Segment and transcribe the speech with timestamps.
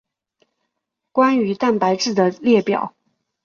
[1.11, 2.95] 关于蛋白质的列表。